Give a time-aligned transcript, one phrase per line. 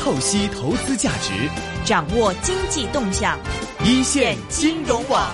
[0.00, 1.32] 透析投资价值，
[1.84, 3.38] 掌握经济动向，
[3.84, 5.28] 一线金融网。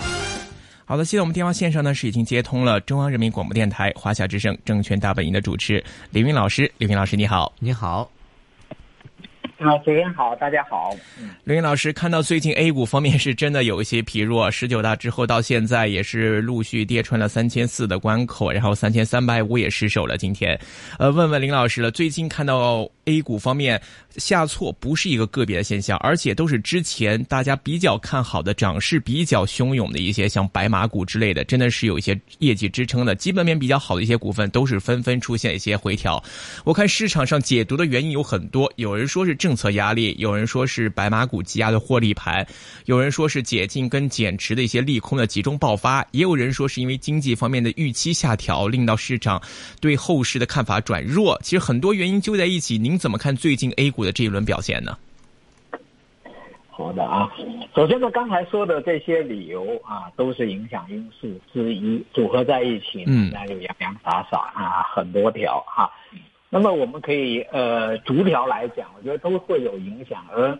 [0.84, 8.10] 好的，现在我们电话线上呢是已经接通了中央人民广播电台华夏之声证券大本营的主持李云老师，李云老师你好，你好。
[9.64, 10.94] 啊，主持人好，大家好。
[11.44, 20.18] 刘云老师，看到最近 A 股方面是真的有一些疲弱，十九大之后到现在也是陆续跌穿了三千四的关口，然后三千三百五也失守了。
[20.18, 20.58] 今天，
[20.98, 23.80] 呃，问问林老师了，最近看到 A 股方面
[24.16, 36.22] 下挫不是一个个别的现象，而且都是之前大家比较看好的涨势比较汹涌的一些像白马股之类的，真的是有一些业绩支撑的，基本面比较好的一些股份都是纷纷出现一些回调。
[36.64, 42.46] 我看市场上解读的原因有很多，有人说是政策压力，有人说是白马股积压的获利盘，
[42.86, 49.40] 有人说是解禁跟减持的一些利空的集中爆发，也有人说是因为经济方面的预期下调，令到市场
[49.80, 51.38] 对后市的看法转弱。
[51.42, 54.96] 其实很多原因纠在一起，您怎么看最近 A 股的这一轮表现呢？
[56.76, 57.30] 好的啊，
[57.72, 65.88] 首先呢，刚才说的这些理由啊，都是影响因素之一，组合在一起，嗯那就洋洋洒洒啊，很多条哈、
[66.54, 70.24] 那么我们可以呃逐条来讲，我觉得都会有影响。
[70.30, 70.56] 而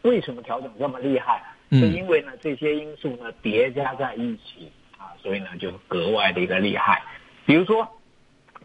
[0.00, 1.42] 为什么调整这么厉害？
[1.68, 7.02] 嗯是因为呢这些因素呢叠加在一起啊，所以呢就格外的一个厉害。
[7.44, 7.86] 比如说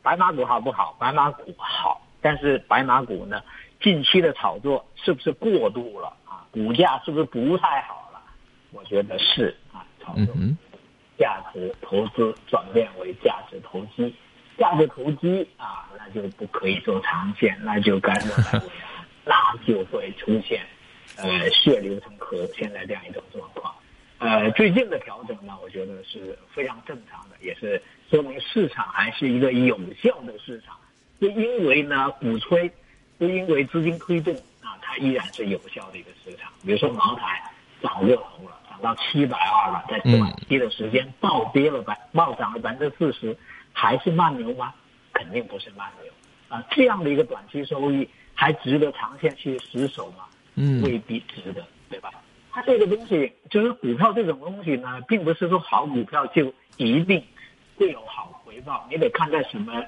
[0.01, 0.95] 白马股好不好？
[0.97, 3.41] 白马股好，但是白马股呢
[3.81, 6.47] 近期的炒作是不是过度了啊？
[6.49, 8.21] 股价是不是不太好了？
[8.71, 10.57] 我觉得是啊，炒作嗯，
[11.17, 14.15] 价值投资转变为价值投机，
[14.59, 18.67] 价值投机啊，那就不可以做长线，那就干扰来为
[19.25, 20.61] 啊， 那就会出现
[21.15, 23.73] 呃血流成河现在这样一种状况。
[24.17, 30.75] 呃，最近的调整呢，我觉得是非常正常的，也是说明市场还是一个有效的市场。
[31.21, 32.69] 就因为呢鼓吹，
[33.17, 36.51] 就因为资金推动啊，它依然是有效的一个市场。
[36.65, 37.41] 比如说茅台
[37.81, 43.37] 早就红了，涨到七百二了，在短期的时间暴跌了百暴涨了百分之四十，
[43.73, 44.73] 还是慢牛吗？
[45.13, 46.11] 肯定不是慢牛
[46.47, 46.63] 啊！
[46.71, 50.25] 这样的一个短期收益还值得长线去死守吗？
[50.55, 52.09] 嗯未必值得，对吧？
[52.51, 57.23] 它这个东西就是股票这种东西呢，并不是说好股票就一定
[57.77, 59.83] 会有好回报，你得看在什么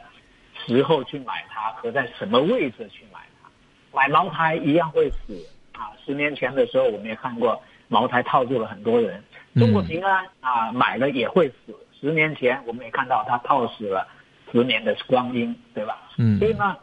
[0.66, 3.50] 时候去买它和在什么位置去买它。
[3.94, 5.92] 买茅台一样会死啊！
[6.06, 9.24] 十年前的时候，我们也看过茅台套住了很多人。
[9.56, 11.76] 中国平安啊，买了也会死。
[12.02, 14.08] 十年前我们也看到它套死了
[14.52, 16.10] 十年的光阴，对吧？
[16.18, 16.76] 嗯所以呢，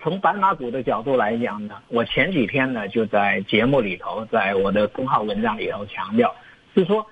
[0.00, 6.34] 从白马股的角度来讲呢，我前几天呢就在节目里头，在我的公号文章里头强调，
[6.74, 7.06] 就是说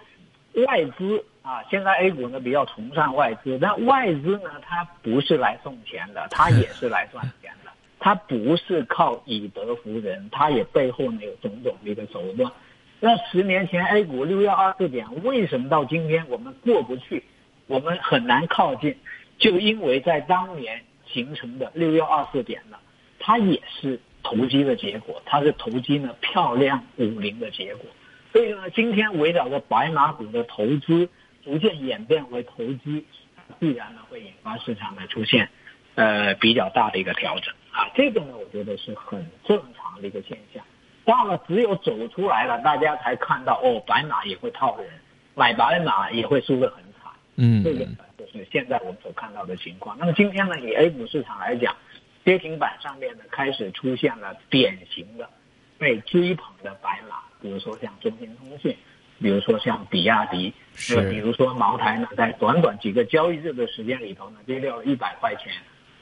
[0.67, 12.51] 外资啊，现在 A 股呢比较崇尚外资，但外资呢它不是来送钱的，它也是来赚钱的，它不是靠以德服人，它也背后呢有种种的一个手段。
[12.99, 17.23] 那十年前 A 股六幺二四点，为什么到今天我们过不去，
[17.67, 18.97] 我们很难靠近？
[19.39, 22.79] 就因为在当年形成的六幺二四点呢，
[23.19, 27.85] 它也是投机的结果，它是投机呢漂亮五零的结果。
[28.33, 31.09] 所以呢，今天围绕着白马股的投资
[31.45, 33.05] 逐渐演变为投机，
[33.59, 35.51] 必然呢会引发市场呢出现
[35.97, 37.91] 呃比较大的一个调整啊。
[37.95, 40.65] 这个呢，我觉得是很正常的一个现象。
[41.07, 44.87] 当然了，只有走出来了，大家才看到哦，白马也会套人，
[45.37, 47.13] 买白马也会输得很惨。
[47.37, 47.87] 嗯这个
[48.19, 49.97] 就是现在我们所看到的情况。
[49.99, 51.77] 那么今天呢，以 A 股市场来讲，
[52.25, 55.31] 跌停板上面呢开始出现了典型的
[55.79, 58.75] 被追捧的白马，比如说像中兴通讯，
[59.21, 65.53] 比如说像比亚迪，是呃比如说茅台呢，在短短几个交易日的时间里头呢，跌掉了一百块钱，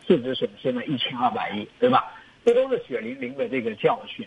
[0.07, 2.11] 市值损失了一千二百亿，对吧？
[2.45, 4.27] 这都是血淋淋的这个教训。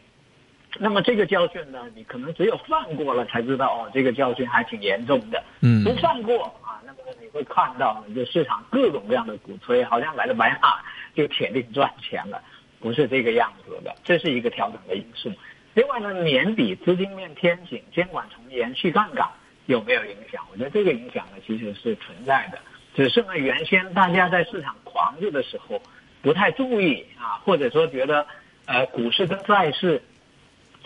[0.80, 5.44] 那么这个教训呢，你可能只有放过了才知道哦，这个教训还挺严重的。
[5.62, 10.80] 嗯不放过啊，那么你会看到呢，就市场各种各样的鼓吹，好像买了白马
[11.16, 12.42] 就铁定赚钱了，
[12.80, 15.32] 不是这个样子的，这是一个调整的因素。
[15.74, 19.28] 另外呢，年底资金面天紧，监管从严，去杠杆
[19.68, 20.44] 有没有影响？
[20.52, 22.58] 我觉得这个影响呢其实是存在的，
[22.96, 25.82] 只是呢原先大家在市场狂热的时候
[26.22, 28.26] 不太注意啊，或者说觉得
[28.66, 30.02] 呃股市跟债市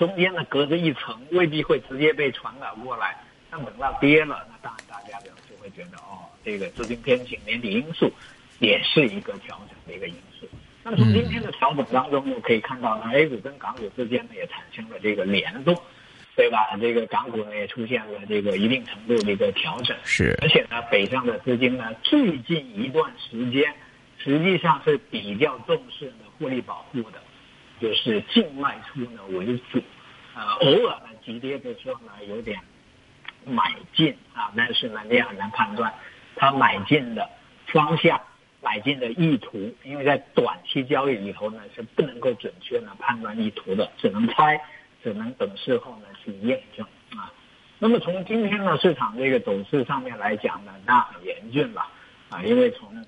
[0.01, 3.15] 中间呢隔着一层，未必会直接被传导过来。
[3.51, 8.11] 那等到跌了，那当然大家就就会觉得哦，这个资金偏紧年底因素
[8.57, 10.47] 也是一个调整的一个因素。
[10.81, 15.79] 那么从今天的调整当中，又可以看到呢，A 股跟港股之间呢也产生了这个联动，
[16.35, 16.75] 对吧？
[16.81, 23.71] 这个港股呢也出现了这个一定程度的一个调整，是而且呢，北上的资金呢最近一段时间
[24.17, 27.20] 实际上是比较重视呢获利保护的，
[27.81, 29.81] 就是净卖出呢为主，
[30.35, 32.59] 呃，偶尔呢急跌的时候呢有点
[33.45, 35.91] 买进啊，但是呢你也很难判断
[36.35, 37.27] 它买进的
[37.67, 38.21] 方向、
[38.61, 44.61] 买进的意图，因为在短期交易里头呢是不能够准确的判断意图的，只能猜，
[45.03, 46.85] 只能等事后呢去验证
[47.17, 47.33] 啊。
[47.79, 51.87] 那么从今天呢市场这个走势上面来讲呢，那很严峻了
[52.29, 53.00] 啊，因为从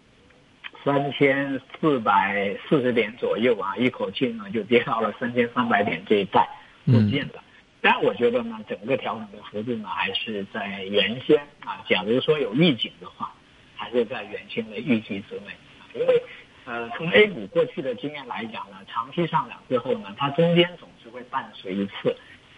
[0.84, 6.46] 三千四百四十点左右啊，一口气呢就跌到了三千三百点这一带
[6.86, 7.42] 附近了。
[7.80, 13.32] 但我觉得呢，整个调整的幅度呢还是在原先啊，假如说有预警的话，
[13.76, 15.54] 还是在原先的预期之内。
[15.94, 16.22] 因为
[16.66, 22.14] 呃，从 A 股过去的经验来讲呢，长期上涨之后呢，它中间总是会伴随一次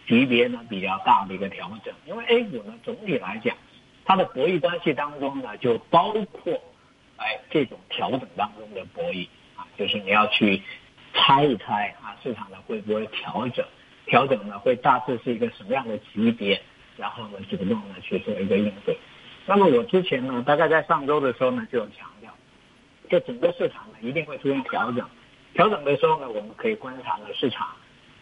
[0.08, 1.94] 级别呢比较大的一个调整。
[2.08, 3.56] 因为 A 股呢总体来讲，
[4.04, 6.60] 它的博弈关系当中呢就包括。
[7.18, 10.62] 哎，这种调整当中的博弈啊，就是你要去
[11.14, 13.66] 猜一猜啊，市场呢会不会调整？
[14.06, 16.62] 调整呢会大致是一个什么样的级别？
[16.98, 18.98] 然后呢主动呢去做一个应对。
[19.46, 22.32] 那么我之前呢，大概在上周的时候呢就有强调，
[23.10, 25.08] 这整个市场呢一定会出现调整。
[25.54, 27.68] 调整的时候呢，我们可以观察呢市场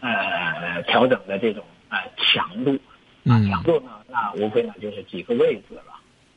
[0.00, 2.78] 呃调整的这种呃强度
[3.26, 5.93] 啊强度呢，那无非呢就是几个位置了。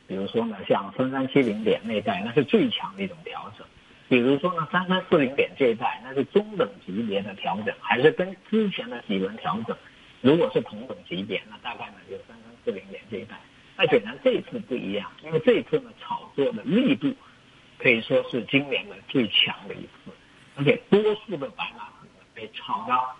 [0.08, 3.68] 比如说呢，像三三七零点那一带，那是最强的一种调整；
[4.08, 9.76] 比如说呢，三三四零点这一带，那是中等级别的调整，还是跟之前的几轮调整，
[10.22, 13.36] 如果是同等级别，那大概呢就三三四零点这一带。
[13.76, 17.14] 那显然这次不一样，因为这次呢炒作的力度
[17.78, 20.12] 可以说是今年的最强的一次，
[20.56, 23.14] 而且多数的白马股被炒到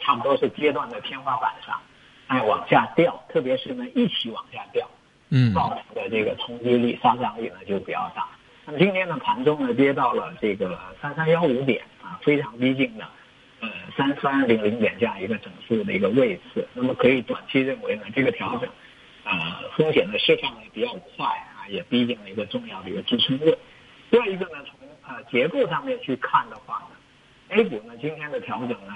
[0.00, 1.78] 差不多是阶段的天花板上，
[2.26, 4.88] 哎往下掉，特别是呢一起往下掉。
[5.28, 8.28] 嗯，造成的这个冲击力、杀伤力呢就比较大。
[8.64, 13.04] 那么今天呢，盘中呢跌到了这个三三幺五点啊，非常逼近的
[13.60, 16.66] 呃三三零零点这样一个整数的一个位置。
[16.74, 18.68] 那么可以短期认为呢，这个调整
[19.24, 23.58] 啊风险的释放呢比较快啊，也逼近了一个重要的一个支撑位。
[24.10, 28.94] 第二一个呢，从呃结构上面去看的话呢，A 股呢今天的调整呢。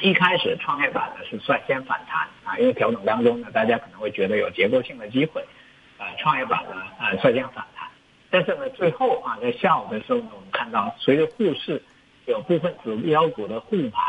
[0.00, 5.42] 一开始创业板呢是率先反弹啊，因为调整当中呢，大家可能会觉得有结构性的机会，
[5.98, 7.88] 啊，创业板呢啊率先反弹，
[8.30, 11.82] 但是呢最后啊在下午的时候呢，我们看到随着沪市
[12.26, 14.04] 有部分指标股的护盘，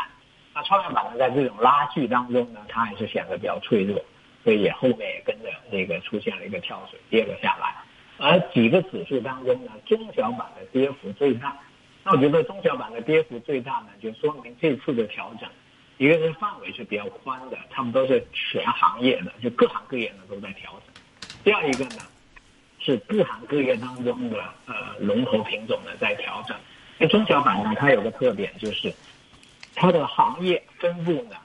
[0.54, 3.98] 那创业板呢在这种拉锯当中呢，它还是显得比较脆弱，
[4.44, 7.74] 所以也后面也跟着这个出现了一个跳水跌了下来，
[8.18, 11.56] 而几个指数当中呢，中小板的跌幅最大，
[12.04, 15.48] 那我觉得中小板的跌幅最大呢，就说明这次的调整。
[15.98, 20.94] 一个是范围是比较宽的，差不多是全行业的，就各行各业呢都在调整。
[21.42, 22.02] 第二一个呢，
[22.78, 26.56] 是各行各业当中的呃龙头品种呢在调整。
[26.98, 28.94] 那中小板呢，它有个特点就是，
[29.74, 31.36] 它的行业分布呢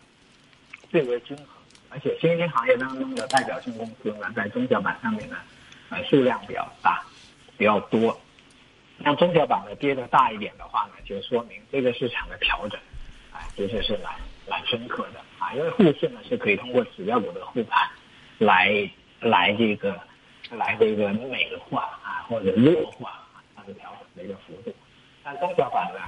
[0.92, 1.48] 最为均衡，
[1.90, 5.38] 而且新兴行业当中的代表性公司呢在中小板上面呢
[5.90, 7.04] 呃数量比较大，
[7.58, 8.20] 比较多。
[9.00, 12.80] 那中小板呢跌的大一点的话呢，就说明这个市场的调整，
[13.32, 14.16] 哎，其实是来。
[14.48, 17.90] 蛮深刻的啊，因为沪市呢是可以通过指标股的护盘，
[18.38, 19.98] 来来这个
[20.52, 24.76] 来这个美化啊或者弱化啊它的调整的一个幅度，
[25.24, 26.00] 但中小板呢，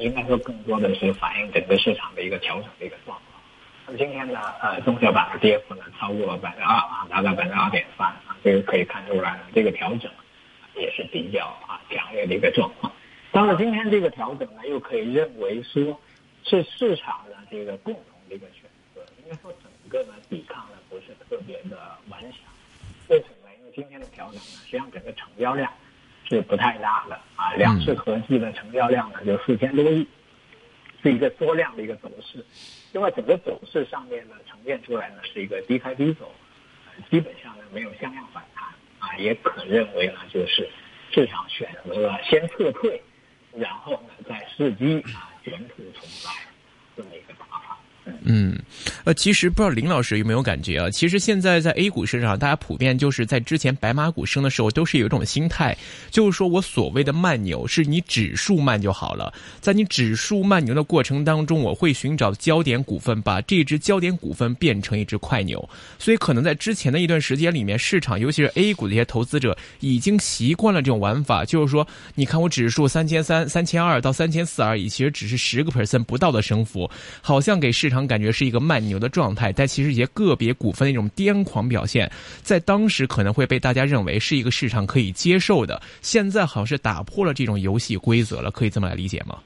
[0.00, 3.42] 应该说更多的是反映整个市场的一个调整的一个状况。
[3.86, 10.10] 那么今天呢，呃，中小板的跌幅呢超过百分之二啊，达到百分之二点三啊，这个可以看出来，这个调整
[10.74, 12.92] 也是比较啊强烈的一个状况。
[13.30, 16.00] 当然，今天这个调整呢，又可以认为说。
[16.44, 22.40] 是市场的这个共同的一个选择，应该说整个呢抵抗呢不是特别的顽强。
[23.08, 23.50] 为什么？
[23.58, 25.72] 因为今天的调整呢，实际上整个成交量
[26.28, 30.06] 是不太大的啊，两市合计的成交量呢就四千多亿，
[31.02, 32.44] 是一个缩量的一个走势。
[32.92, 36.30] 另外，整个走势上面呢呈现出来呢是一个低开低走，
[37.10, 38.64] 基本上呢没有向量反弹
[38.98, 40.68] 啊，也可认为呢就是
[41.10, 43.02] 市场选择了先撤退，
[43.56, 45.30] 然后呢再伺机啊。
[45.44, 46.30] 卷土重来，
[46.96, 47.63] 这么一个打法。
[48.24, 48.58] 嗯，
[49.04, 50.90] 呃，其实不知道林老师有没有感觉啊？
[50.90, 55.74] 其实现在在 A 股身上，大家普遍就是在之前白马股升的时候，都是有一种心态，
[56.10, 59.32] 就是说我所谓的慢牛，是你指数慢就好了。
[59.60, 65.66] 在你指数慢牛的过程当中，我会寻找焦点股份，把这只焦点股份变成一只快牛。
[65.98, 76.90] 所以可能在之前的一段时间里面，市场尤其是 A 股的一些投资者已经习惯了这种玩法，就是说，你看我指数三千三、三千二到三千四而已，其实只是十个 percent 不到的升幅，
[77.22, 77.93] 好像给市场。
[77.94, 82.10] 常感觉是一个慢牛的状态，但其实一些个别股份的一种癫狂表现，
[82.42, 85.80] 在当时可能会被大家认为是一个市场可以接受的。
[86.02, 89.38] 现在好像是打破了这种游戏规则了，可以这么来理解吗？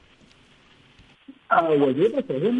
[1.49, 2.53] 呃，我觉得首先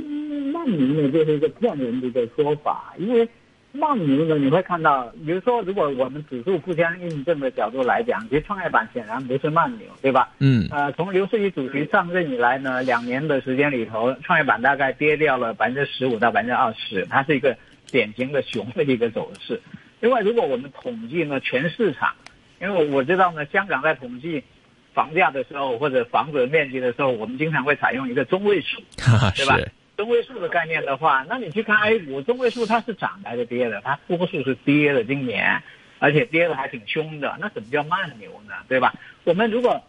[0.51, 3.27] 慢牛呢就是一个骗人的一个说法，因为
[3.71, 10.29] 慢牛呢你会看到，比如说如果我们指数互相印证的角度来讲，其实创业板显然不是慢牛，对吧？
[10.39, 10.67] 嗯。
[10.71, 17.55] 呃，从刘世奇主席上任以来呢，两年的时间里头，创业板大概跌掉了百分之十五到百分之二十，它是一个
[17.91, 19.61] 典型的熊的一个走势。
[19.99, 22.13] 另外，如果我们统计呢全市场，
[22.61, 24.43] 因为我知道呢，香港在统计。
[24.91, 28.81] 房价的时候或者房子面积的时候，我们经常会采用一个中位数，
[29.37, 29.55] 对吧？
[29.99, 33.81] 中位数的概念的话，那你去看 A 股中位数，它是涨还是跌的？
[33.81, 35.61] 它多数是跌的，今年，
[35.99, 37.35] 而且跌的还挺凶的。
[37.37, 38.53] 那怎么叫慢牛呢？
[38.69, 38.93] 对吧？
[39.25, 39.83] 我们如果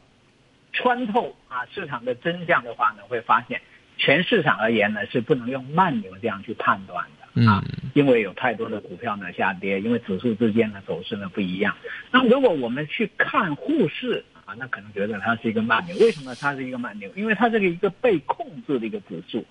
[0.72, 3.60] 穿透啊市场的真相的话呢，会发现
[3.98, 7.62] 全市场而言呢是不能用慢牛这样去判断的啊，
[7.94, 11.76] 因为有太多的股票呢下跌，因为指数之间的走势呢不一样。
[12.10, 14.24] 那如果我们去看沪市。
[14.46, 17.08] 啊，那可能觉得它是一个慢牛，为什么它是一个慢牛？
[17.14, 19.46] 因为它这个一个被控制的一个指数，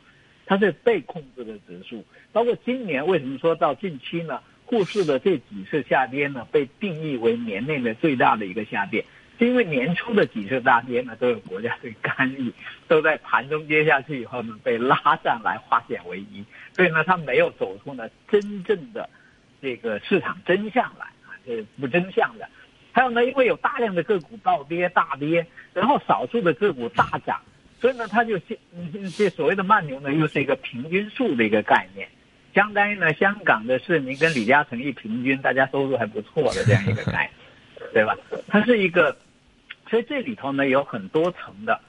[0.49, 2.03] 它是被控制的指数。
[2.33, 4.41] 包括今年为什么说到近期呢？
[4.65, 9.03] 沪市的这几次下跌呢，被定义为年内的最大的一个下跌，
[9.37, 12.51] 是因为年初的几次大跌呢，都有国家队干预，
[12.87, 16.43] 都在盘中跌下去以后呢，被拉上来化险为夷，
[16.75, 19.09] 所以呢，它没有走出呢真正的
[19.61, 22.47] 这个市场真相来啊，这是不真相的。
[22.91, 27.39] 还有呢，因为有大量的个股暴跌大跌，然后少数的个股大涨，
[27.79, 28.59] 所以呢，它就这
[29.17, 32.07] 这所谓的慢牛呢，又是一个平均数的一个概念，
[32.53, 37.31] 相当于呢，香港的市民跟李嘉诚一平均，大家收入还不错的这样一个概
[37.77, 38.17] 念，对吧？
[38.47, 39.17] 它是一个，
[39.89, 41.79] 所以这里头呢有很多层的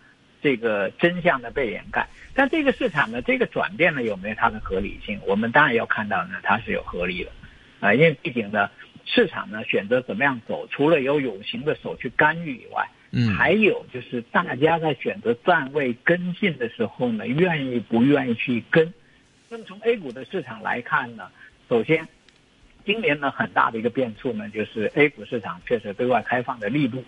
[0.42, 5.18] 这个真相的被掩盖，但这个市场呢，这个转变呢有没有它的合理性？
[5.26, 7.30] 我们当然要看到呢，它是有合理的，
[7.80, 8.70] 啊，因为毕竟呢。
[9.06, 18.92] 市场呢选择怎么样走，除了有有形的手去干预以外，嗯，还有就是大家在选择站位跟进的时候呢，愿意不愿意去跟？
[19.48, 21.28] 那么从 A 股的市场来看呢，
[21.68, 22.06] 首先，
[22.84, 27.02] 今年呢很大的一个变数呢，就是 A 股市场确实对外开放的力度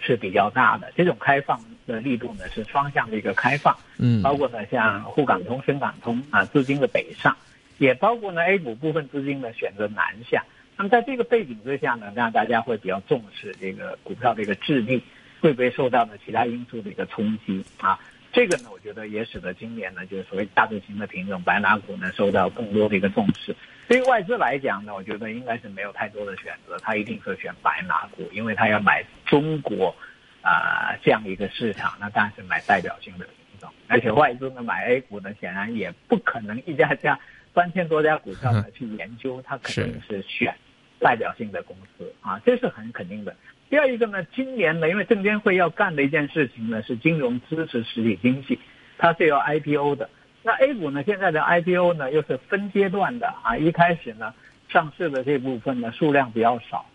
[0.00, 0.92] 是比较大的。
[0.94, 7.34] 这种开放的力度呢是双向的一个开放，嗯，包括呢像沪港通、深港通啊资金的北上，
[7.78, 10.44] 也包括呢 A 股部分资金呢选择南下。
[10.76, 15.02] 那么在这个背景之下呢，让大家会比较重视这个股票的一个质地
[15.40, 17.98] 会不会受到呢其他因素的一个冲击啊？
[18.32, 23.56] 这个呢，我觉得也使得今年呢，就是所谓价值型的品种白马股呢受到更多的一个重视。
[23.88, 29.94] 对于外资来讲呢，我觉得应该是没有太多的选择，他一定是选白马股，因为他要买中国
[30.42, 33.70] 啊这样一个市场，那当然是买代表性的品种。
[33.88, 37.18] 而且外资呢买 A 股呢，显然也不可能一家家
[37.54, 40.54] 三千多家股票呢去研究，他肯定是选。
[40.98, 43.36] 代表性的公司啊，这是很肯定的。
[43.68, 48.58] 第二一个呢，今年呢，因为证监会要干的一件事情呢，是金融支持实体经济，
[48.96, 50.08] 它是要 IPO 的。
[50.42, 54.32] 那 A 股呢，现在的 IPO 呢又是分阶段的啊，一开始呢
[54.68, 56.86] 上市的这部分呢数量比较少，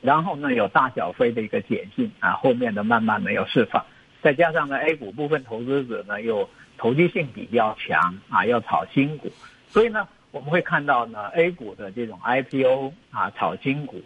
[0.00, 3.84] 然后呢有大小非的一个解禁啊，后面的慢慢的有释放，
[4.22, 9.30] 再加上呢 A 股部分投资者呢又投机性比较强啊，要炒新股，
[9.68, 10.08] 所以呢。
[10.32, 14.00] 我们会看到呢，A 股的这种 IPO 啊，炒新股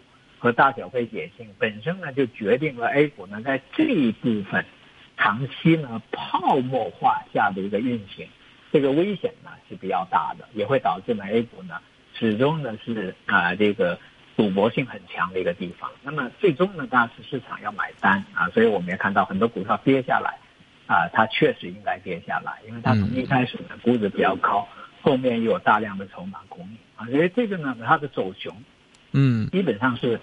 [0.47, 4.63] 和大小非解性本身呢，就决定了 A 股呢在这一部分
[5.17, 8.25] 长期呢泡沫化下的一个运行，
[8.71, 11.81] 这个危险呢是比较大的，也会导致呢 A 股呢
[12.17, 13.99] 始终呢是啊这个
[14.37, 15.91] 赌博性很强的一个地方。
[16.01, 20.37] 那么最终呢，当然是市场要买单啊，所以我们也看到很多股票跌下来
[20.85, 24.65] 啊，它确实应该跌下来，因为它从一开始呢估值比较高。
[25.01, 28.55] 后面又有大量的筹码供应啊，所以这个呢，它的走熊，
[29.19, 30.19] 嗯，基本上是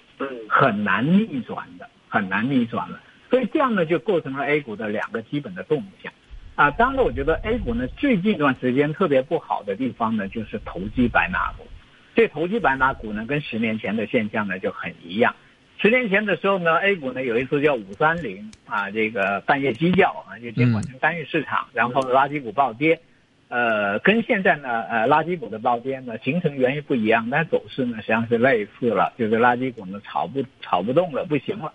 [0.47, 3.01] 很难逆转的，很难逆转了。
[3.29, 6.13] 所以这样呢，就构成了 A 股的两个基本的动向
[6.55, 6.71] 啊。
[6.71, 11.67] 当然，我觉得 A 股呢最近一段时间特别不好的地方呢，就是投机白马股。
[12.15, 15.35] 这投机白马股呢，跟十年前的现象呢就很一样。
[15.77, 23.01] 十年前的时候呢，A 股呢有一次叫五三零啊，这个半夜鸡叫啊，就监管层干预市场，然后垃圾股暴跌。
[23.47, 31.71] 呃，跟现在呢，呃，垃圾股的暴跌呢，形成原因不一样，但走势呢实际上是类似了，就是垃圾股呢炒不炒不动了，不行了，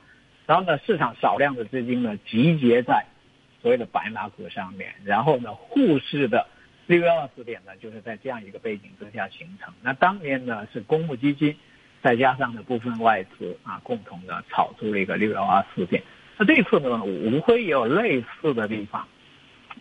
[0.46, 3.06] 然后呢，市场少量的资金呢集结在
[3.62, 6.44] 所谓的白马股上面，然后呢，沪市的
[6.86, 9.72] 六幺二四点呢就是在这样一个背景之下形成。
[9.80, 11.56] 那当年呢是公募基金
[12.02, 16.02] 再加上呢部分外资啊共同的炒出了一个六幺二四点。
[16.36, 19.06] 那这次呢无非也有类似的地方。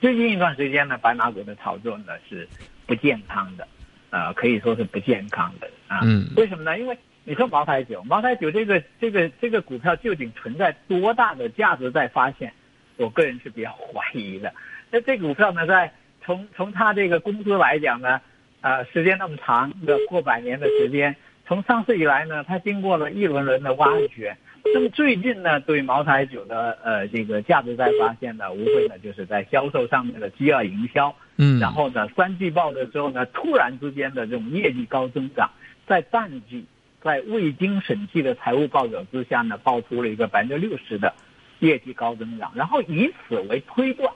[0.02, 2.48] 最近一段时间呢，白马股的炒作呢是
[2.88, 3.68] 不健康的，
[4.12, 6.00] 呃，可以说是不健康的啊。
[6.04, 6.30] 嗯。
[6.38, 6.80] 为什么呢？
[6.80, 12.54] 因为你说茅台酒，茅台酒这个这个这个股票究竟存在多大的价值在发现？
[12.96, 14.54] 我个人是比较怀疑的。
[14.90, 15.92] 那这股票呢，在
[16.24, 18.22] 从从它这个公司来讲呢，
[18.62, 21.16] 呃，时间那么长，的过百年的时间，
[21.50, 24.38] 从上市以来呢，它经过了一轮轮的挖掘。
[24.72, 35.50] 那么最近呢，对茅台酒的呃这个价值再发现呢，无非呢就是在销售上面的饥饿营销，嗯，然后呢三季报的时候呢，突然之间的这种业绩高增长，
[35.88, 36.64] 在淡季，
[37.02, 41.12] 在未经审计的财务报表之下呢，爆出了一个百分之六十的
[41.58, 44.14] 业绩高增长，然后以此为推断，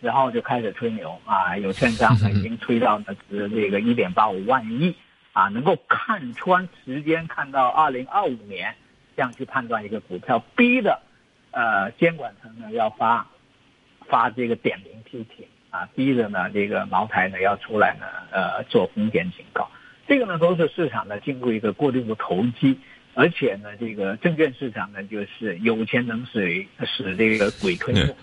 [0.00, 4.94] 然后就开始吹牛啊，有券商呢 已经吹到呢是这个一点八五万亿
[5.32, 8.74] 啊，能够看穿时间，看到二零二五年。
[9.14, 10.98] 这样去判断一个股票，逼的，
[11.50, 13.26] 呃，监管层呢要发，
[14.08, 19.70] 发这个点名批评啊，逼着呢这个茅台呢要出来呢，呃，做风险警告。
[20.08, 22.80] 这个呢都是市场呢进入一个过度的投机，
[23.12, 28.16] 而且呢这个证券市场呢就是有钱能使使这个鬼推磨，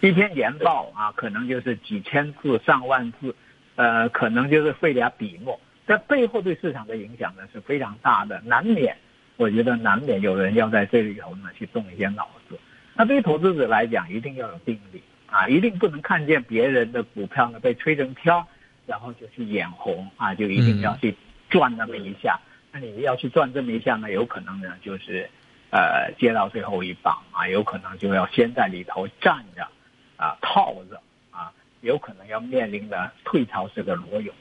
[0.00, 3.34] 一篇研报啊可能就是几千字上万字，
[3.74, 8.96] 呃，可能就是费点笔墨，在背后对市场的影响呢是非常大的，难免。
[9.36, 12.58] 我觉得难免有人要在这里头呢去动一些脑子。
[12.94, 18.48] 那对于投资者来讲，一定要有定力啊，一定不能看见别人的股票呢被吹成飘，
[18.86, 21.14] 然后就去眼红啊，就一定要去
[21.50, 22.40] 赚那么一下。
[22.72, 25.28] 那你要去赚这么一下呢，有可能呢就是
[25.70, 29.68] 呃接到最后一棒啊，有可能就要先在里头站着
[30.16, 30.98] 啊套着
[31.30, 31.52] 啊，
[31.82, 34.34] 有可能要面临的退潮式的裸泳。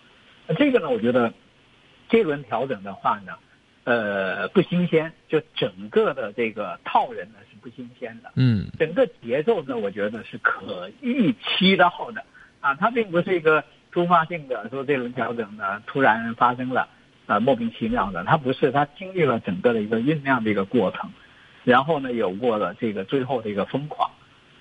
[0.48, 1.34] 那这个呢，我觉得
[2.10, 3.34] 这轮调整的话呢。
[3.86, 12.24] 呃，不新鲜，就整个的这个套人呢是不新鲜的，嗯，整个节奏呢，我觉得是可预期到的，
[12.62, 16.90] 啊，它并不是一个突发性的，说这轮调整呢突然发生了，
[17.28, 21.12] 啊，莫名其妙的，它不是，它经历了整个的一个酝酿的一个过程，
[21.64, 24.10] 然后呢有过了这个最后的一个疯狂，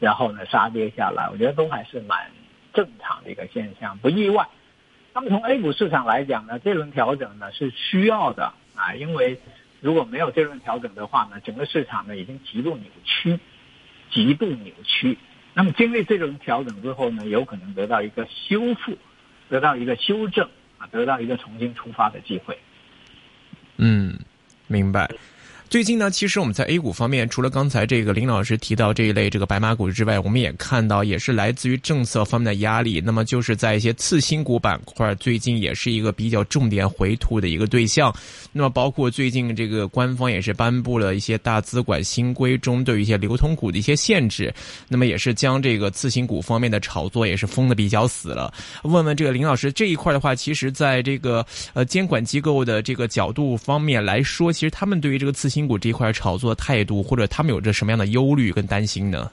[0.00, 2.30] 然后呢杀跌下来，我觉得都还是蛮
[2.74, 4.46] 正常的一个现象，不意外。
[5.14, 8.52] 那么从 A 股市场来讲呢，这轮调整呢是需要的。
[8.74, 9.38] 啊，因为
[9.80, 13.38] 如果没有这轮调整的话呢，整个市场呢已经极度扭曲，
[14.10, 15.16] 极度扭曲。
[15.54, 18.98] 那么经历这轮调整之后呢，有可能得到一个修复，
[19.48, 20.48] 得到一个修正
[20.78, 22.58] 啊，得到一个重新出发的机会。
[23.76, 24.18] 嗯，
[24.66, 25.08] 明白。
[25.70, 33.00] 最近呢，其实我们在 A 股方面，除了刚才这个林老师提到这一类这个白马股之外，我们也看到也是来自于政策方面的压力。
[33.00, 38.14] 那么就是在一些次新股板块，最近也是一个比较重点回吐的一个对象。
[38.52, 44.54] 那么包括最近这个官方也是颁布了一些大资管新规中对于一些流通股的一些限制，
[44.86, 48.52] 那么也是将这个次新股方面的炒作也是封的比较死了。
[48.84, 59.30] 问问这个林老师这一块的话，其实在这个呃监管机构的这个角度方面来说，其实他们对于这个次新股这一块炒作态度，或者他们有着什么样的忧虑跟担心呢？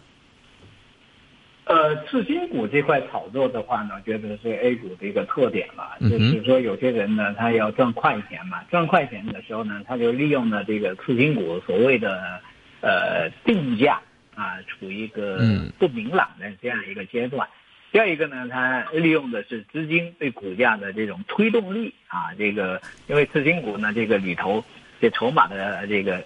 [1.66, 5.98] 呃，次新股这块炒作的话呢，觉得是 A 股的一个特点了。
[6.02, 12.40] 就是说，有些人呢，他要赚快钱嘛，赚快钱的时候呢，他就利用了这个次新股所谓的
[12.82, 14.00] 呃定价
[14.36, 15.42] 啊，处于一个
[15.80, 17.48] 不明朗的这样一个阶段。
[17.92, 24.64] 第二一个呢，他利用的是资金对股价的这种推动力啊，这个因为次新股呢，这个里头。
[25.02, 26.24] 这筹码的这个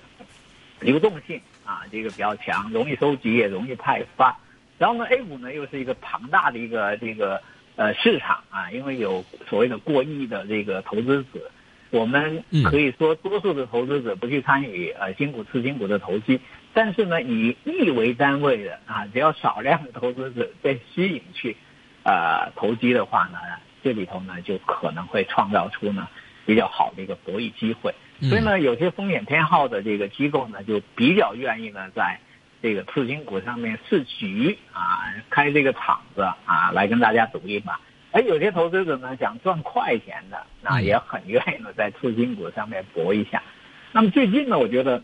[0.81, 4.37] 流动性啊，这个比较强，容易收集也容易派发。
[4.77, 7.41] 然后呢，A 股呢又是一个庞大的一个这个
[7.77, 11.49] 呃市场啊，因为有所谓的过亿的这个投资者，
[11.91, 16.41] 我们可以说多数的投资者不去参与呃新股次新股的投机，
[16.73, 21.55] 但是呢，以亿为单位的啊，只要少量的投资者被吸引去
[22.03, 23.39] 呃投机的话呢，
[23.81, 26.09] 这里头呢就可能会创造出呢
[26.45, 27.93] 比较好的一个博弈机会。
[28.29, 32.17] 所以呢，有些风险偏好的这个机构呢，就比较愿意呢，在
[32.61, 37.77] 这个次新股上面试局啊，开这个场子啊，来跟大家赌一把。
[38.11, 43.43] 而有些投资者呢，想赚快钱的，那也很愿意呢，在次新股上面搏一下。
[43.91, 45.03] 那么最近呢，我觉得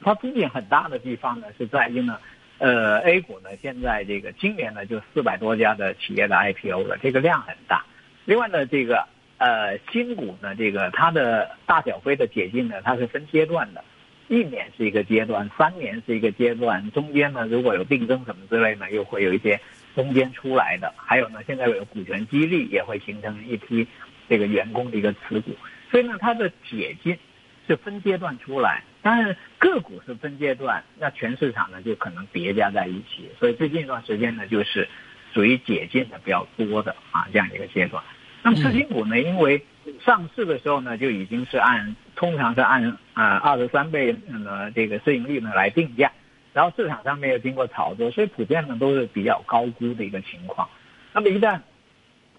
[0.00, 2.18] 它风险很大的地方呢，是在于呢，
[2.58, 7.84] 呃，A 股呢，现在这个今年呢，就四百多家的企业的 IPO 了，这个量很大。
[8.24, 9.06] 另外呢，这个。
[9.38, 13.84] 呃，新股呢，这个它的大小非的解禁呢，它是分阶段的，
[14.28, 19.60] 一年是一个阶段，三年是一个阶段，中间呢如果有定增什么之类呢，又会有一些
[19.96, 23.86] 中间出来的，还有呢，现在有股权激励也会形成一批
[24.28, 25.50] 这个员工的一个持股，
[25.90, 27.18] 所以呢，它的解禁
[27.66, 34.88] 是分阶段出来，但是个股是分阶段，那全市场呢就可能叠加在一起，所以最近一段时间呢，就是
[35.34, 38.02] 属于解禁的比较多的啊这样一个阶段。
[38.42, 39.20] 那么次新股呢？
[39.20, 39.64] 因为
[40.04, 46.10] 上市的时候呢，就已经是按通常是按啊二十三倍呃这个市盈率呢来定价，
[46.52, 50.68] 然后市场上面又经过炒作，所以普遍呢都是比较高估的一个情况。
[51.12, 51.60] 那么一旦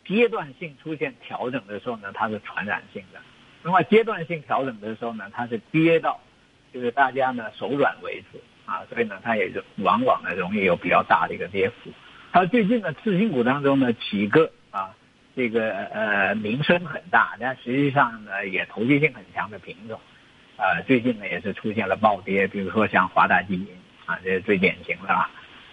[0.06, 3.20] 阶段性出现调整的时候呢，它是传染性的；
[3.64, 6.20] 那么阶段性调整的时候呢，它是跌到
[6.74, 11.92] 就是大家呢手软为止啊，所以呢，它也是往往呢容易有比较大的一个跌幅。
[12.34, 14.94] 它最近的次新股当中呢几个啊，
[15.36, 20.00] 这个呃名声很大，但实际上呢也投机性很强的品种，
[20.58, 23.68] 呃最近呢也是出现了暴跌，比如说像华大基因
[24.06, 25.30] 啊，这是最典型的了。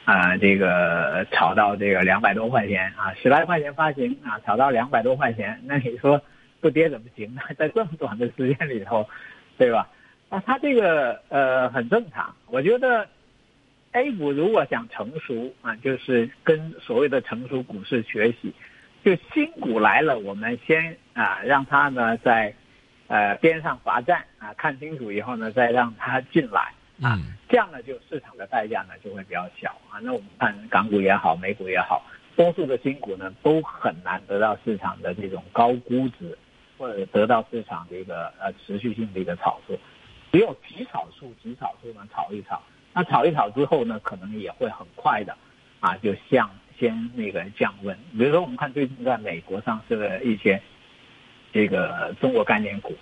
[0.07, 6.21] 啊，这个炒到这个两百多块钱啊，十来块钱发行啊，炒到两百多块钱，那你说
[6.61, 7.43] 不跌怎么行呢？
[7.57, 9.09] 在这么短的时间里头，
[9.57, 9.89] 对吧？
[10.31, 12.35] 啊，它这个呃很正常。
[12.47, 13.07] 我觉得
[13.93, 18.53] A 股如果想成熟啊，就是跟所谓的成熟股市学习，
[19.05, 22.55] 就新股来了，我们先啊让它呢在
[23.09, 26.73] 呃边上罚站啊，看清楚以后呢，再让它进来。
[27.03, 29.99] 啊，这样呢，就市场的代价呢就会比较小啊。
[30.03, 32.05] 那我们看港股也好，美股也好，
[32.37, 36.37] 多数的新股呢都很难得到市场的这种高估值，
[36.77, 39.79] 或者得到市场的一个呃持续性的一个炒作。
[40.31, 45.35] 只有极少数、极少数呢炒一炒，那炒一炒之后呢，可能也会很快的
[45.81, 46.51] 啊，就像
[46.81, 47.97] 先那个降温。
[48.19, 50.61] 比如说，我们看最近在美国上市的一些
[51.53, 52.97] 这个中国概念股，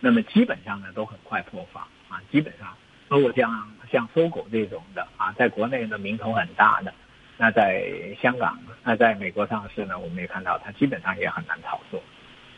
[0.00, 2.68] 那么基本上呢都很快破发啊，基本上。
[3.06, 6.92] 包括像像搜狗这种的啊，在国内的名头很大的，
[7.36, 7.84] 那在
[8.20, 12.02] 香港，那在美国上市呢，我们也看到它基本上也很难炒作。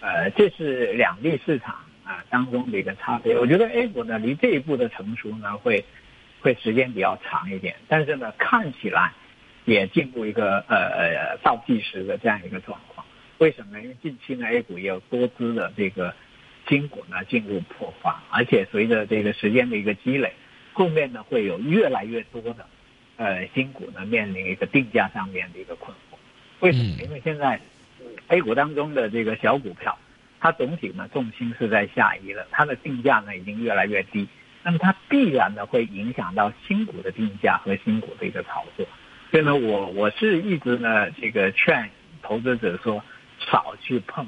[0.00, 3.36] 呃，这是两地市场啊当中的一个差别。
[3.36, 5.84] 我觉得 A 股呢，离这一步的成熟呢，会
[6.40, 9.12] 会时间比较长一点，但是呢，看起来
[9.66, 13.06] 也进入一个呃倒计时的这样一个状况。
[13.36, 13.82] 为什么呢？
[13.82, 16.14] 因为近期呢，A 股也有多支的这个。
[16.68, 20.32] 新股呢进入破发，而且随着这个时间的一个积累，
[20.72, 22.66] 后面呢会有越来越多的，
[23.18, 26.16] 呃新股呢面临一个定价上面的一个困惑。
[26.58, 27.04] 为什么？
[27.04, 27.60] 因为现在
[28.26, 29.96] A 股当中的这个小股票，
[30.40, 34.26] 它总体呢重心是在下移了，它的定价呢已经越来越低，
[34.64, 38.84] 那么它必然呢会影响到新股的定价和新股的一个炒作。
[39.30, 41.88] 所以呢，我我是一直呢这个劝
[42.22, 43.02] 投资者说，
[43.38, 44.26] 少去碰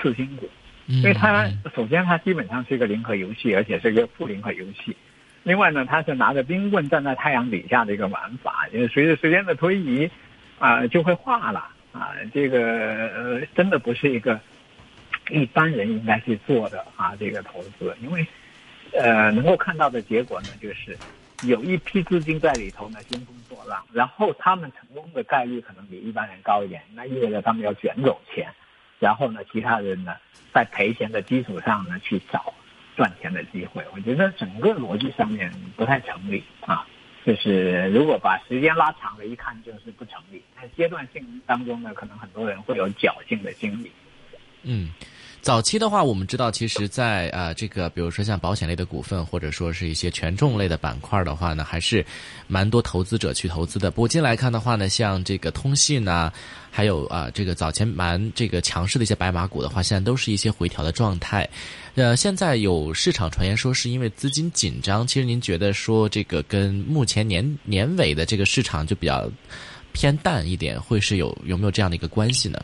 [0.00, 0.48] 次新股。
[0.86, 4.96] 因为它首先它基本上是一个零和游戏，而且是一个负零和游戏。
[5.44, 10.10] 另外呢，它是拿着冰棍站在太阳底下的一个玩法，因为随着时间的推移，
[10.58, 12.10] 啊，就会化了啊。
[12.34, 14.40] 这个呃，真的不是一个
[15.30, 17.96] 一般人应该去做的啊，这个投资。
[18.02, 18.26] 因为
[18.92, 20.98] 呃，能够看到的结果呢，就是
[21.42, 28.48] 有一批资金在里头呢兴风作浪，然后他们成功的概率可能比一般人高一点，那意味着他们要卷走钱。
[28.98, 30.14] 然后呢，其他人呢，
[30.52, 32.52] 在赔钱的基础上呢，去找
[32.96, 33.82] 赚钱的机会。
[33.94, 36.86] 我觉得整个逻辑上面不太成立啊。
[37.24, 40.42] 就是如果把时间拉长了，一看就是不成立。
[40.60, 43.90] 在阶段性当中呢，可能很多人会有侥幸的心理。
[44.64, 44.90] 嗯。
[45.42, 52.04] 早期的话，我们知道，其实，在呃这个，比如说像保险类的股份，或者说是一些权重类的板块的话呢，还是
[52.46, 53.90] 蛮多投资者去投资的。
[53.90, 56.30] 不过近来看的话呢，像这个通信啊，
[56.70, 61.48] 还有啊这个早前蛮这个强势的一些白马股的话，现在都是一些回调的状态。
[61.94, 69.26] 呃，现在有市场传言说是因为资金紧张，其实您觉得说这个跟目前年年尾的这个市场就比较
[69.92, 72.62] 偏淡一点，会是有有没有这样的一个关系呢？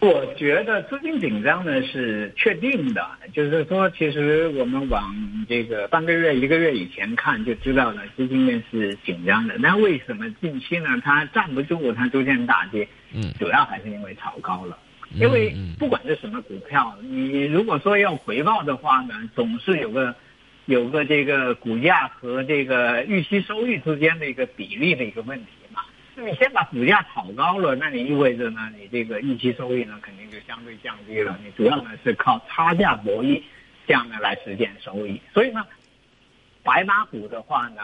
[0.00, 5.02] 我觉得资金紧张呢是确定的，就是说，其实我们往
[5.48, 9.56] 这个半个月、一个月以前看就知道了，资金面是紧张的。
[9.58, 12.88] 那为什么近期呢它站不住，它出现大跌？
[13.12, 14.78] 嗯，主要还是因为炒高了。
[15.14, 20.14] 因为不管是什么股票，你如果说要回报的话呢，总是有个
[20.66, 25.46] 有个这个股价和这个预期收益之间的一个比例的一个问题。
[26.24, 31.38] 你先把股价炒高了，那你意味着呢，你这个预期收益呢，肯定就相对降低了。
[31.44, 33.42] 你主要呢是靠差价博弈
[33.86, 35.20] 这样呢来实现收益。
[35.32, 35.64] 所以呢，
[36.62, 37.82] 白马股的话呢，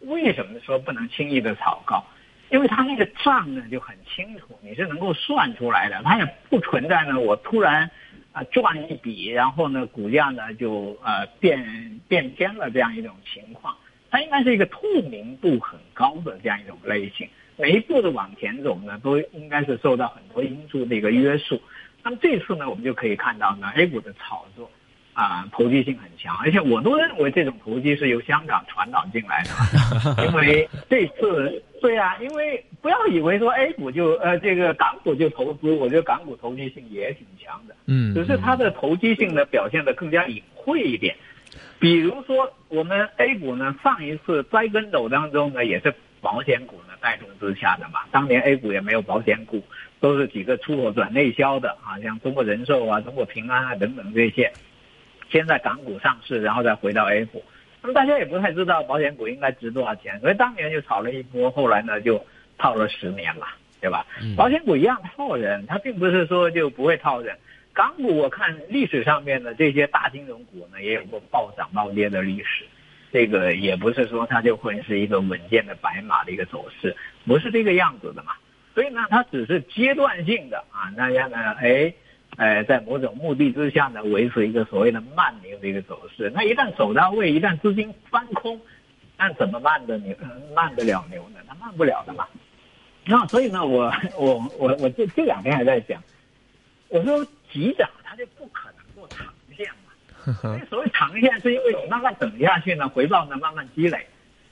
[0.00, 2.04] 为什么说不能轻易的炒高？
[2.50, 7.90] 因为它那个账呢就很清楚，你是能够算出来的，它也不存在呢我突然
[8.32, 13.76] 啊赚一笔，然后呢股价呢就呃变变天了这样一种情况。
[14.10, 17.28] 它应该是一个透明度很高的这样一种类型。
[17.60, 21.60] 每一步的往前走呢，都应该是受到很多因素的一个约束。
[22.02, 24.70] 那么这次呢，我们就可以看到呢，A 股的炒作
[25.12, 30.24] 啊，投机性很强，而且我都认为这种投机是由香港传导进来的。
[30.26, 37.76] 因为这次，对啊，因为不要以为说 A 股就呃这个港股就投资，我觉得港股投机性也挺强的。
[37.86, 41.14] 嗯，只是它的投机性呢表现的更加隐晦一点。
[41.78, 48.00] 比如说，我们 A 股呢，上一次栽跟斗当中呢，也是保险股呢带动之下的嘛。
[48.10, 49.62] 当年 A 股也没有保险股，
[50.00, 54.52] 都是几个出口转内销的啊，像中国人寿啊、中国平安啊等等这些，
[55.30, 57.42] 先在港股上市，然后再回到 A 股。
[57.82, 62.22] 那么大家也不太知道保险股应该值多少钱，所以当年就炒了一波，后来呢就
[62.58, 63.46] 套了十年了，
[63.80, 64.06] 对吧？
[64.36, 67.34] 保险股一样套人，它并不是说就不会套人。
[67.72, 72.66] 港股我看历史上面的这些大金融股呢，也有过暴涨暴跌的历史，
[73.12, 76.96] 这个也不是说它就会是一个稳健的白马的一个走势，
[77.26, 78.32] 不是这个样子的嘛。
[78.74, 81.92] 所以呢，它只是阶段性的啊，大家呢，哎。
[82.36, 86.30] 呃，在某种目的之下呢，维持一个所谓的慢牛的一个走势。
[86.32, 88.58] 那一旦走到位，一旦资金翻空，
[89.18, 90.16] 那怎么慢的牛
[90.54, 91.40] 慢得了牛呢？
[91.46, 92.26] 它慢不了的嘛。
[93.04, 96.00] 那所以呢，我我我我这这两天还在讲，
[96.88, 99.92] 我说急涨它就不可能做长线嘛。
[100.40, 104.06] 所以所谓长线，是因为你慢慢等下去呢，回报呢慢慢积累。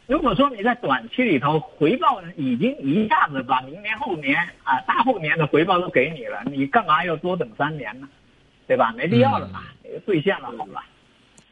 [0.06, 8.08] 如果说你在短期里头回报已经一下子把明年后年啊大后年的回报都给你了，你干嘛要多等三年呢？
[8.66, 8.92] 对吧？
[8.96, 9.64] 没必要了嘛，
[10.06, 10.82] 兑现了好了，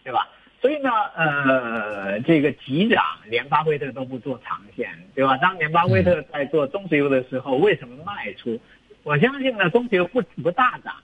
[0.05, 0.29] 对吧？
[0.61, 5.37] 所以呢，呃，这个急涨连巴菲特都不做长线，对吧？
[5.37, 8.59] 当年巴菲特在做中石油的时候，为什么卖出？
[9.03, 10.95] 我相信呢，中石油不不大涨，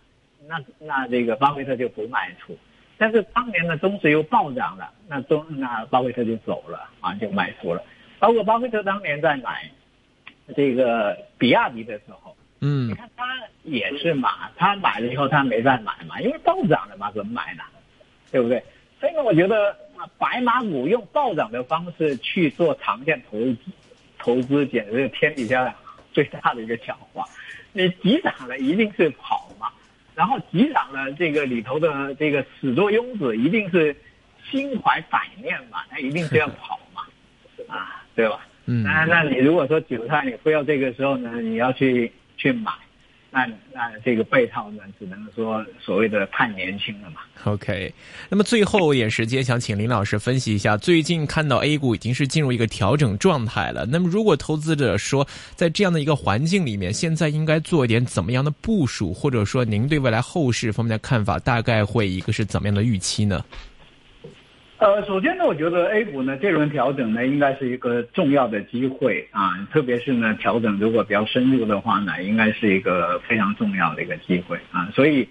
[0.48, 2.58] 那那这个巴菲特就不卖出。
[2.98, 7.83] 但是当年的中石油暴涨了，那中那巴菲特就走了啊，就卖出了。
[8.18, 9.68] 包括巴菲特当年在买
[10.57, 13.24] 这个比亚迪的时候，嗯，你看他
[13.64, 17.64] 也是嘛，他买了以后他没再买嘛，因为暴涨了嘛，怎么买呢？
[18.31, 18.62] 对不对？
[19.00, 19.76] 所以呢，我觉得
[20.16, 23.57] 白马股用暴涨的方式去做长线投资，
[24.18, 25.74] 投资简直是天底下
[26.12, 27.24] 最大的一个笑话。
[27.72, 29.51] 你急涨了，一定是跑嘛。
[30.14, 33.96] 然后局长呢，这个里头的这个始作俑者一定是
[34.51, 37.03] 心怀歹念嘛，他一定是要跑嘛，
[37.75, 38.46] 啊，对吧？
[38.66, 38.83] 嗯。
[38.83, 42.70] 那那你如果说韭菜，你非要这个时候呢，你要去去买，
[43.35, 47.23] 那那这个被套呢，只能说所谓的太年轻了嘛。
[47.45, 47.92] OK，
[48.29, 53.87] 那么最后一点时间，想请林老师分析一下，最近看到 A 股已经是进入一个调整状态了。
[53.87, 63.42] 那么如果投资者说，在这样的一个环境里面，现在应该做一点怎么样的部署，或者说您对未来后市方面的看法，大概会一个是怎么样的预期呢？
[64.83, 75.29] 呃，首先呢，我觉得 A 股呢这轮调整呢，应该是一个重要的机会啊，特别是呢调整如果比较深入的话呢，应该是一个非常重要的一个机会啊，所以。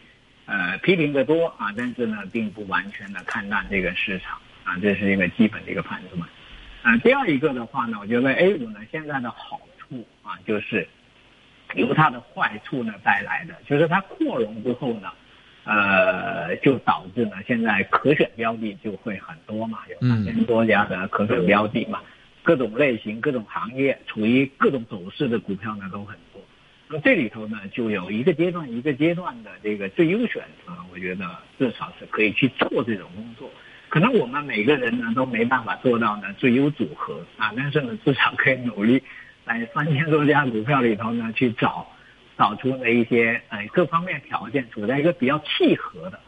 [0.47, 6.27] 呃，批评的多啊，但是呢，并不完全的看淡这个市场啊，这是一个基本的一个判断。
[6.81, 10.85] 啊，第二一个的话呢，我觉得 A 股呢现在的好处啊，就是
[11.75, 15.09] 由它的坏处呢带来的，就是它扩容之后呢，
[15.63, 22.01] 呃，就导致呢现在可选标的就会很多嘛，有三千多家的可选标的嘛，
[22.41, 26.41] 各种类型、各种行业、处于各种走势的股票呢都很多。
[26.87, 31.25] 那这里头呢，就有一个阶段一个阶段的这个最优选择，我觉得
[31.57, 33.49] 至少是可以去做这种工作。
[33.87, 39.01] 可能我们每个人呢都没办法做到呢最优组合啊，但是呢至少可以努力
[39.45, 41.87] 在三千多家股票里头呢去找
[42.41, 46.19] 找出了一些呃各方面条件处在一个比较契合的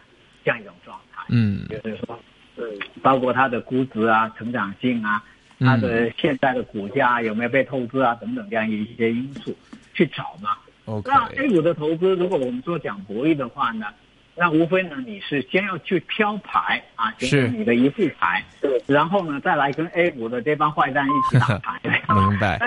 [0.45, 1.23] 这样一种状态。
[1.29, 2.19] 嗯，就是说，
[2.57, 2.63] 嗯，
[3.01, 5.23] 包括它的估值啊、成长性啊、
[5.59, 9.57] 它的现在的股价有没有被透支啊等等这样一些因素。
[9.95, 10.57] 去找嘛。
[11.05, 13.85] 那 A 股的投资，如果我们说讲博弈的话呢，
[14.35, 18.43] 那无非呢，你是先要去挑牌啊，形成你的一副牌，
[18.87, 21.79] 然后呢，再来跟 A 股的这帮坏蛋一起打牌。
[22.09, 22.57] 明白。